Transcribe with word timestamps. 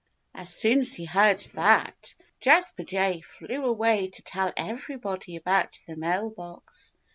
As 0.33 0.49
soon 0.51 0.79
as 0.79 0.95
he 0.95 1.05
heard 1.05 1.41
that, 1.53 2.15
Jasper 2.39 2.83
Jay 2.83 3.21
flew 3.21 3.65
away 3.65 4.09
to 4.09 4.23
tell 4.23 4.51
everybody 4.57 5.35
about 5.35 5.79
the 5.85 5.95
mail 5.95 6.31
box. 6.31 6.95